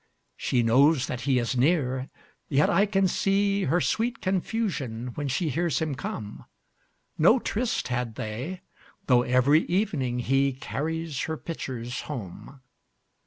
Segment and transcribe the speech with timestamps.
[0.35, 2.09] She knows that he is near,
[2.49, 8.61] yet I can seeHer sweet confusion when she hears him come.No tryst had they,
[9.05, 12.61] though every evening heCarries her pitchers home.